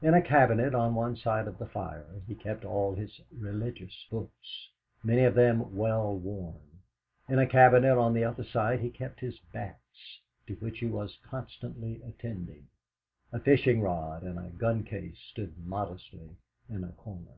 In 0.00 0.14
a 0.14 0.22
cabinet 0.22 0.74
on 0.74 0.94
one 0.94 1.14
side 1.14 1.46
of 1.46 1.58
the 1.58 1.66
fire 1.68 2.22
he 2.26 2.34
kept 2.34 2.64
all 2.64 2.94
his 2.94 3.20
religious 3.30 4.06
books, 4.10 4.70
many 5.02 5.24
of 5.24 5.34
them 5.34 5.76
well 5.76 6.16
worn; 6.16 6.58
in 7.28 7.38
a 7.38 7.46
cabinet 7.46 7.98
on 7.98 8.14
the 8.14 8.24
other 8.24 8.44
side 8.44 8.80
he 8.80 8.88
kept 8.88 9.20
his 9.20 9.40
bats, 9.52 10.20
to 10.46 10.54
which 10.54 10.78
he 10.78 10.86
was 10.86 11.18
constantly 11.22 12.00
attending; 12.00 12.68
a 13.30 13.38
fishing 13.40 13.82
rod 13.82 14.22
and 14.22 14.38
a 14.38 14.48
gun 14.48 14.84
case 14.84 15.18
stood 15.18 15.58
modestly 15.66 16.30
in 16.70 16.82
a 16.82 16.92
corner. 16.92 17.36